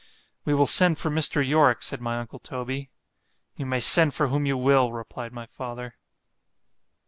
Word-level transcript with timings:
_We 0.45 0.55
will 0.55 0.65
send 0.65 0.97
for 0.97 1.11
Mr. 1.11 1.47
Yorick, 1.47 1.83
said 1.83 2.01
my 2.01 2.17
uncle 2.17 2.39
Toby. 2.39 2.89
——You 3.55 3.67
may 3.67 3.79
send 3.79 4.15
for 4.15 4.29
whom 4.29 4.47
you 4.47 4.57
will, 4.57 4.91
replied 4.91 5.31
my 5.31 5.45
father. 5.45 5.93